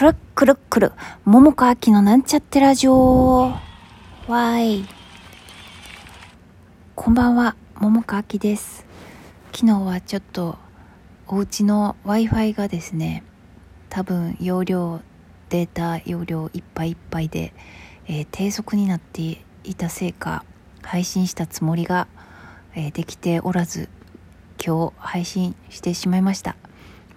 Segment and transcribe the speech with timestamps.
[0.00, 0.92] くるくるくる、
[1.26, 3.50] 桃川きのなんちゃってラジオ。
[3.50, 4.86] わーい。
[6.94, 8.86] こんばんは、桃川きです。
[9.52, 10.56] 昨日はちょっと、
[11.26, 13.24] お家の Wi-Fi がですね、
[13.90, 15.02] 多分容量、
[15.50, 17.52] データ容量いっぱいいっぱいで、
[18.06, 20.46] えー、低速になっていたせいか、
[20.80, 22.08] 配信したつもりが、
[22.74, 23.90] えー、できておらず、
[24.66, 26.56] 今日配信してしまいました。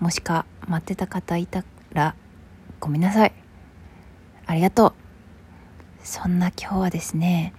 [0.02, 1.63] もしか待ってた方いた
[1.93, 2.13] ら
[2.84, 3.31] ごめんなさい。
[4.45, 4.94] ありがとう。
[6.03, 7.53] そんな今日はですね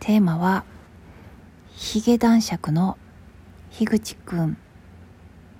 [0.00, 0.64] テーマは
[1.74, 2.96] ヒゲ男爵の
[3.70, 4.56] 樋口くん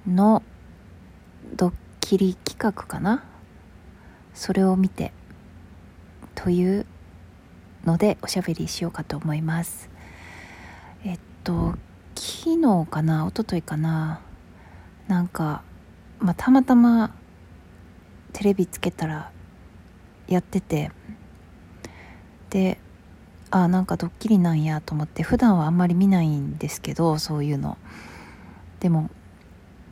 [0.09, 0.43] の
[1.55, 3.23] ドッキリ企画かな？
[4.33, 5.13] それを見て
[6.35, 6.87] という
[7.85, 9.91] のでおしゃべりしようかと思います。
[11.05, 11.75] えっと
[12.15, 13.27] 昨日かな？
[13.29, 14.23] 一昨日かな？
[15.09, 15.63] なんか
[16.21, 17.15] まあ、たまたま
[18.35, 19.31] テレビつけたら
[20.29, 20.91] やってて。
[22.51, 22.79] で
[23.51, 27.79] あなんかドッキリなんやと思って普段はあんまり見ないんですけどそういうの。
[28.81, 29.11] でも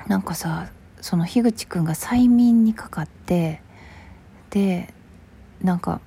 [0.06, 0.70] なんかさ
[1.00, 3.62] その樋口くんが催眠にかかって
[4.50, 4.92] で
[5.60, 6.00] なんか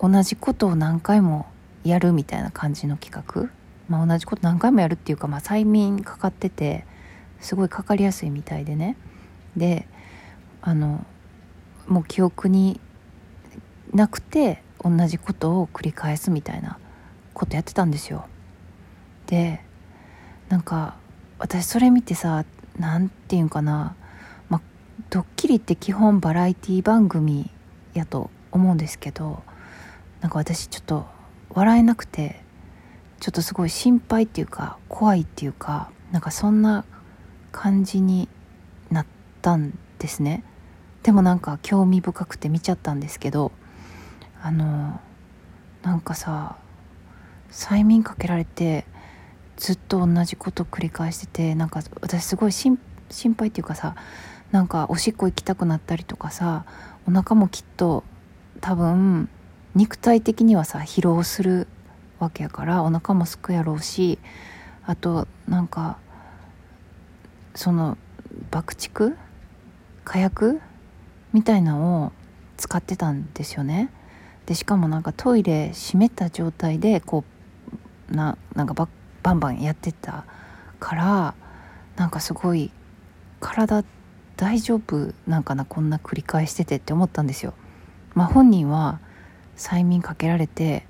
[0.00, 1.46] 同じことを何回も
[1.84, 3.50] やるみたいな感じの企画。
[3.88, 6.86] まあ同じこと何回もやるっていうかまあ催眠かかってて
[7.40, 8.96] すごいかかりやすいみたいでね。
[9.56, 9.86] で
[10.62, 11.04] あの
[11.86, 12.80] もう記憶に
[13.92, 16.78] なくて同じことを繰り返すみたいな
[17.34, 18.26] ことやってたんですよ。
[19.26, 19.60] で
[20.48, 20.96] なんか
[21.38, 22.44] 私それ見てさ
[22.78, 23.94] 何て言うんかな、
[24.48, 24.60] まあ、
[25.10, 27.50] ドッキリって基本バラエティ番組
[27.94, 29.42] やと思うんですけど
[30.20, 31.06] なんか私ちょっと
[31.50, 32.42] 笑えなくて
[33.20, 36.84] ちょっとすごい心配っていうか怖いっていうかなんかそんな
[37.52, 38.28] 感じに
[38.90, 40.44] なってったんですね。
[41.02, 43.52] でもなんか興味深くて見ちゃったんですけど
[44.42, 45.00] あの
[45.82, 46.56] なんかさ
[47.50, 48.84] 催眠かけられて
[49.56, 52.78] ずっと同じこと繰り返しててなんか私すごい心
[53.36, 53.94] 配っていうかさ
[54.52, 56.64] なんかおしっこ行きたくなったりとかさ
[57.06, 58.04] お腹もきっと
[58.60, 59.28] 多分
[59.74, 61.66] 肉体的にはさ疲労する
[62.18, 64.18] わけやからお腹もすくやろうし
[64.84, 65.98] あとなんか
[67.54, 67.96] その
[68.50, 69.14] 爆竹？
[70.04, 70.60] 火薬？
[71.32, 72.12] みたいなのを
[72.56, 73.90] 使ってたんですよね
[74.46, 77.24] でしかもなんかトイレ閉めた状態でこ
[78.10, 78.74] うななんか
[79.22, 80.24] バンバンやってた
[80.78, 81.34] から
[81.96, 82.70] なんかすごい
[83.40, 83.84] 体
[84.36, 87.52] 大丈夫なんかなこんな繰り返しててって思ったんですよ。
[88.14, 89.00] まあ、本人は
[89.56, 90.86] 催眠かけられて、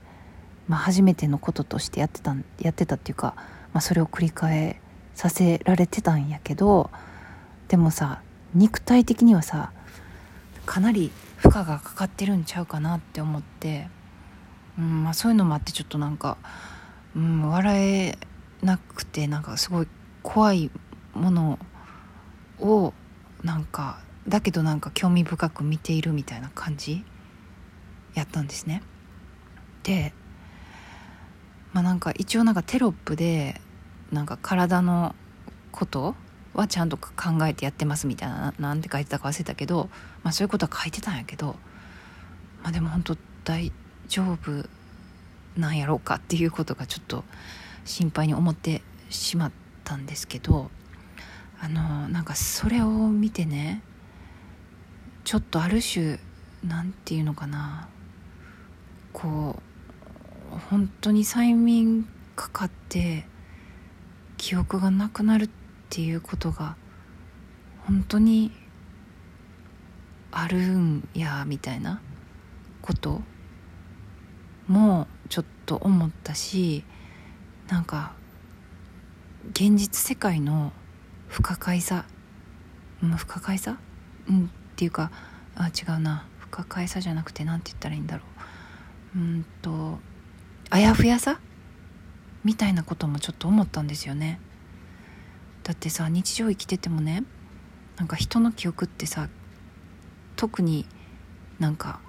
[0.68, 3.34] まあ、初めてのこととしてやってたやってたっていうか、
[3.72, 4.80] まあ、それを繰り返
[5.14, 6.90] させられてたんやけど
[7.68, 8.22] でもさ
[8.54, 9.72] 肉体的にはさ
[10.66, 13.88] かなり負荷がかかってるんちゃうかなって思って、
[14.78, 16.36] うんまあ、そういうのもあってちょっとなんか、
[17.16, 18.18] うん、笑え
[18.62, 19.88] なくてなんかすごい
[20.22, 20.70] 怖い
[21.14, 21.58] もの
[22.58, 22.92] を
[23.42, 27.04] なんかだけどなんか興味深く見ているみたいな感じ
[28.14, 28.82] やったんですね。
[29.82, 30.12] で
[31.72, 33.60] まあなんか一応なんかテロップで
[34.12, 35.14] なんか体の
[35.72, 36.14] こと
[36.54, 37.10] はちゃんと考
[37.46, 39.88] えてやってますみたいななんて書いてたか忘れたけど、
[40.22, 41.56] まあ、そういうことは書いてたんやけど、
[42.62, 43.72] まあ、でも本当大
[44.08, 44.68] 丈夫
[45.56, 47.24] なんやろうかっていうことがちょっと
[47.84, 49.52] 心配に思ってしまっ
[49.84, 50.70] たんですけど
[51.60, 53.82] あのなんかそれを見てね
[55.24, 56.18] ちょっとある種
[56.66, 57.88] 何て言うのかな
[59.12, 59.60] こ
[60.52, 62.06] う本当に催眠
[62.36, 63.24] かかって
[64.36, 65.59] 記憶がなくなるって
[65.90, 66.76] っていうことが
[67.84, 68.52] 本当に
[70.30, 72.00] あるんやみたいな
[72.80, 73.22] こと
[74.68, 76.84] もちょっと思ったし
[77.68, 78.12] なんか
[79.50, 80.72] 現実世界の
[81.26, 82.04] 不可解さ、
[83.02, 83.76] う、不可解さ、
[84.28, 85.10] うん、っていうか
[85.56, 86.24] あ違うな。
[86.38, 88.22] 不可解さじゃなくて何て言ったらいいんだろ
[89.16, 89.18] う。
[89.18, 89.98] うんと
[90.68, 91.40] あやふやさ？
[92.44, 94.38] みたいなこともちょっと思ったんですよね。
[95.70, 97.22] だってさ日常生きててもね
[97.96, 99.28] なんか人の記憶ってさ
[100.34, 100.84] 特に
[101.60, 102.00] なんか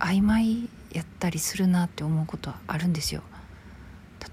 [0.00, 3.22] 曖昧やったりするなって思うことはあるんですよ。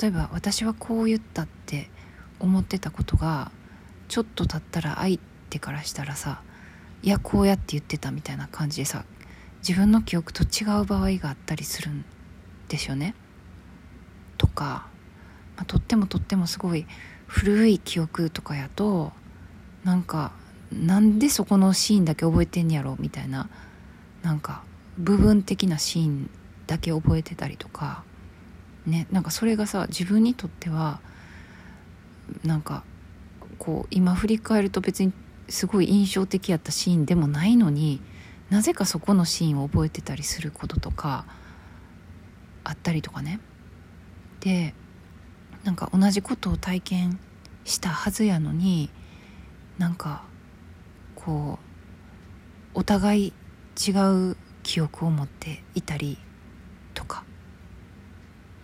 [0.01, 1.91] 例えば私はこう言ったって
[2.39, 3.51] 思ってたことが
[4.07, 5.19] ちょっと経ったら相
[5.51, 6.41] 手からしたらさ
[7.03, 9.05] いやこうやって言ってたみたいな感じでさ
[9.59, 12.03] 自分の記憶と違う場合があったりするん
[12.69, 13.13] ですよね。
[14.39, 14.87] とか、
[15.57, 16.87] まあ、とってもとってもすごい
[17.31, 19.13] 古い記憶とかやと
[19.85, 20.33] なんか
[20.69, 23.49] なんでそこのシーンだけ覚えてんやろみたいな
[24.21, 24.63] なんか
[24.97, 26.29] 部分的なシーン
[26.67, 28.03] だけ覚えてたりとか
[28.85, 30.99] ねなんかそれがさ自分にとっては
[32.43, 32.83] なんか
[33.59, 35.13] こう今振り返ると別に
[35.47, 38.01] すごい印象的やったシーンでもないのに
[38.49, 41.25] なぜかそこのシーンを覚えてたりすることとか
[42.65, 43.39] あったりとかね。
[44.41, 44.73] で
[45.63, 47.19] なんか同じことを体験
[47.65, 48.89] したはずやのに
[49.77, 50.23] なんか
[51.15, 51.59] こ
[52.73, 53.33] うお互い
[53.87, 53.91] 違
[54.31, 56.17] う記憶を持っていたり
[56.93, 57.23] とか。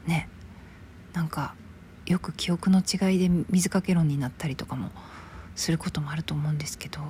[0.06, 0.30] ね。
[1.14, 1.56] なんか
[2.06, 4.92] よく記憶の違いで水かけ論になったりとかも
[5.56, 7.02] することもあると思うんですけど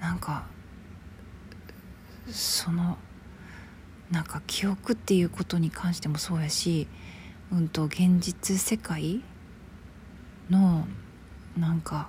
[0.00, 0.46] なんか
[2.30, 2.96] その
[4.10, 6.88] なんか記憶っていうことに関してもそうやし、
[7.52, 9.22] うんと現実世界
[10.48, 10.86] の
[11.56, 12.08] なんか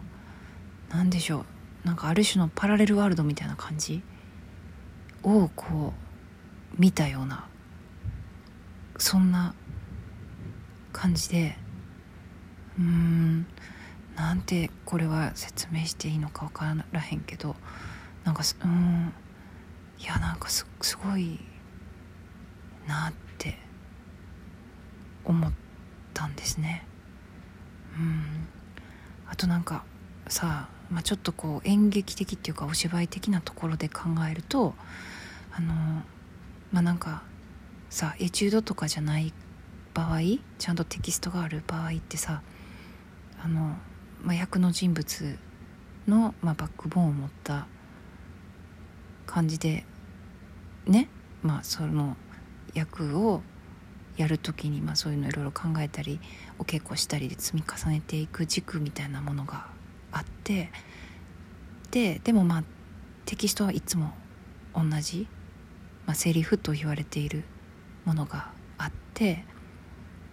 [0.89, 1.45] なんでしょう。
[1.83, 4.03] なんかある種のパラレルワールドみたいな感じ
[5.23, 5.93] をこ
[6.77, 7.47] う見たような
[8.97, 9.55] そんな
[10.93, 11.57] 感じで
[12.77, 13.47] うーん
[14.15, 17.55] なんてこれは説明していいのか分からへんけど
[18.23, 19.13] なんかうん
[19.99, 21.39] いやなんかすすごい
[22.87, 23.57] なって
[25.25, 25.51] 思っ
[26.13, 26.85] たんですね。
[27.97, 28.47] うん。
[29.27, 29.83] あとなんか
[30.27, 34.75] さまあ、ちょっとこう演劇的っていうかお芝居的なところで考えると
[35.53, 35.73] あの
[36.71, 37.23] まあなんか
[37.89, 39.33] さエチュードとかじゃない
[39.93, 40.19] 場合
[40.59, 42.41] ちゃんとテキストがある場合ってさ
[43.41, 43.77] あの、
[44.21, 45.37] まあ、役の人物
[46.07, 47.67] の、まあ、バックボーンを持った
[49.25, 49.85] 感じで
[50.85, 51.07] ね
[51.41, 52.17] まあその
[52.73, 53.41] 役を
[54.17, 56.19] やる時に、まあ、そういうのいろいろ考えたり
[56.59, 59.67] お稽古したりで積み重ねていく軸みたいなものが
[60.11, 60.69] あって
[61.91, 62.63] ででもまあ
[63.25, 64.13] テキストはいつも
[64.75, 65.27] 同じ、
[66.05, 67.43] まあ、セリフと言われている
[68.05, 69.43] ものがあって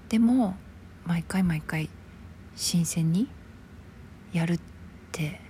[0.09, 0.57] でも
[1.05, 1.89] 毎回毎回
[2.57, 3.29] 新鮮に
[4.33, 4.61] やるっ
[5.13, 5.41] て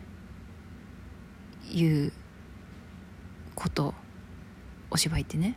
[1.71, 2.13] いう
[3.55, 3.95] こと
[4.91, 5.57] お芝居ってね、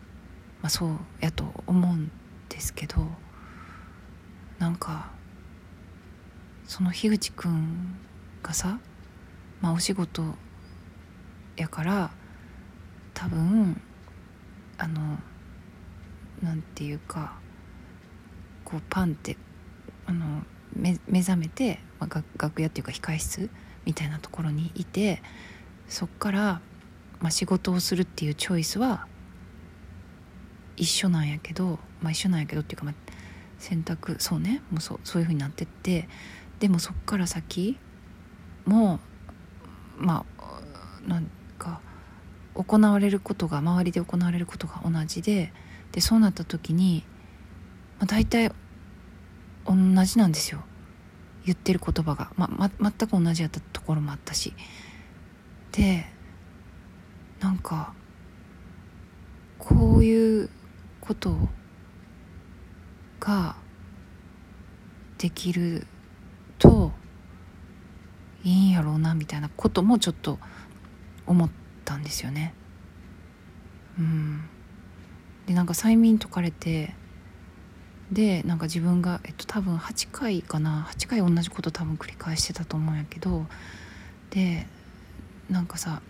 [0.61, 2.11] まあ、そうやと思うん
[2.51, 3.07] ですけど
[4.59, 5.09] なんか
[6.65, 7.95] その樋口くん
[8.43, 8.79] がさ、
[9.61, 10.23] まあ、お仕事
[11.55, 12.11] やから
[13.13, 13.81] 多分
[14.77, 15.17] あの
[16.43, 17.33] なんていうか
[18.65, 19.37] こうパンって
[20.05, 20.43] あの
[20.75, 23.49] 目目覚めて、まあ、楽屋っていうか控え室
[23.85, 25.21] みたいなところにいて
[25.87, 26.61] そっから、
[27.19, 29.07] まあ、仕事をするっていうチョイスは
[30.77, 32.93] 一緒なんやけど、まあ、一緒なんやけどっていうか、まあ、
[33.59, 34.61] 選択そうね。
[34.71, 36.07] もうそうそういう風になってって
[36.59, 37.77] でもそっから先
[38.65, 38.99] も
[39.97, 40.61] まあ
[41.07, 41.79] なんか
[42.55, 45.53] 行われることが周りで行われることが同じで
[45.91, 47.03] でそうなった時に、
[47.99, 48.51] まあ、大体
[49.65, 49.75] 同
[50.05, 50.63] じなんですよ。
[51.45, 54.53] 言ってる言葉が、まま、全く同じやったところもあったし。
[55.71, 56.05] で
[57.39, 57.93] なんか
[59.57, 60.49] こういう
[60.99, 61.49] ことを
[63.21, 63.55] が
[65.17, 65.87] できる
[66.59, 66.91] と
[68.43, 70.39] いいんやろうなみたいなこともちょっと
[71.25, 71.49] 思っ
[71.85, 72.53] たんですよね。
[73.97, 74.41] うん
[75.45, 76.93] でなんか催眠解かれて
[78.11, 83.45] でなんか自分が、えっと、多分8回かな8回同じこと多分繰り返してたと思うんやけど
[84.31, 84.67] で
[85.49, 86.01] なんかさ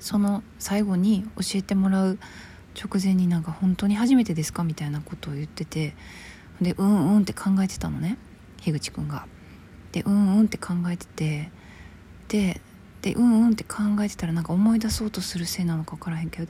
[0.00, 2.18] その最後に教えてもらう
[2.78, 5.94] 直前になんか本当に初めてですかみたいなことを言ってて
[6.60, 8.18] でうんうんって考えてたのね
[8.60, 9.26] 樋口くんが。
[9.92, 11.50] でうんうんって考えてて
[12.28, 12.60] で
[13.00, 16.48] でうんうんって考えてたらなんか思い出そうとするせいなのか分からへんけど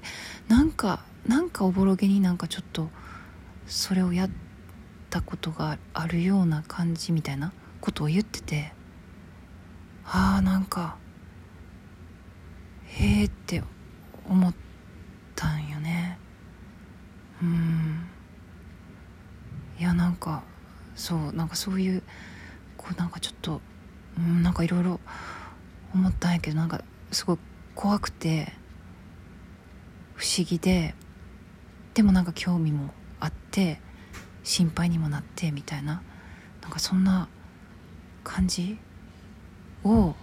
[0.49, 2.88] なんかなんかおぼろげになんかちょっと
[3.66, 4.30] それをやっ
[5.11, 8.73] たことがあるような感じみたいなことを言ってて
[10.04, 10.97] ああなんか
[12.87, 13.62] へえって
[14.28, 14.54] 思っ
[15.37, 15.68] たんよ
[17.42, 18.07] うん。
[19.78, 20.42] いやなんか
[20.97, 22.02] そうなんかそういう
[22.76, 23.61] こうなんかちょっと
[24.18, 25.00] うんなんかいろいろ
[25.95, 27.38] 思ったんやけどなんかすごい
[27.75, 28.52] 怖くて
[30.16, 30.95] 不思議で
[31.95, 33.80] でもなんか興味もあって
[34.42, 36.02] 心配にもなってみたいな
[36.62, 37.28] なんかそんな
[38.25, 38.78] 感じ
[39.85, 40.14] を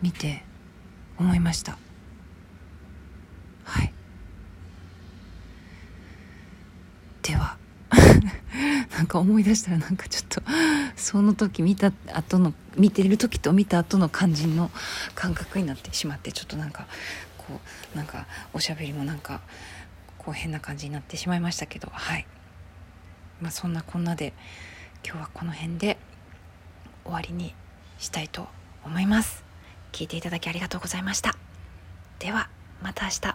[0.00, 0.44] 見て
[1.18, 1.78] 思いました。
[3.64, 3.92] はい
[7.22, 7.56] では
[8.96, 10.42] なんか思い出したらなんかちょっと
[10.96, 14.70] その時見た後の見てる時と見た後の感じの
[15.14, 16.86] 感覚になってしまってちょっとなんか
[17.38, 17.60] こ
[17.94, 19.40] うなんかおしゃべりもなんか
[20.18, 22.26] こう変な感じになってしまいましたけどはい。
[23.40, 24.32] まあそんなこんなで
[25.04, 25.98] 今日はこの辺で
[27.04, 27.54] 終わりに
[27.98, 28.48] したいと
[28.84, 29.44] 思います。
[29.92, 31.36] 聞いていただきありがとうございました。
[32.18, 32.48] では
[32.82, 33.33] また明日。